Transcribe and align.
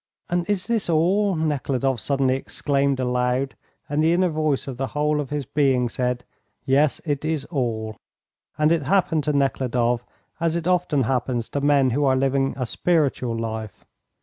"And 0.31 0.49
is 0.49 0.65
this 0.65 0.89
all?" 0.89 1.35
Nekhludoff 1.35 1.99
suddenly 1.99 2.35
exclaimed 2.35 2.99
aloud, 2.99 3.53
and 3.87 4.03
the 4.03 4.13
inner 4.13 4.29
voice 4.29 4.67
of 4.67 4.77
the 4.77 4.87
whole 4.97 5.19
of 5.19 5.29
his 5.29 5.45
being 5.45 5.89
said, 5.89 6.23
"Yes, 6.65 6.99
it 7.05 7.23
is 7.23 7.45
all." 7.51 7.97
And 8.57 8.71
it 8.71 8.81
happened 8.81 9.25
to 9.25 9.31
Nekhludoff, 9.33 10.03
as 10.39 10.55
it 10.55 10.67
often 10.67 11.03
happens 11.03 11.49
to 11.49 11.61
men 11.61 11.91
who 11.91 12.03
are 12.05 12.15
living 12.15 12.55
a 12.57 12.65
spiritual 12.65 13.37
life. 13.37 13.85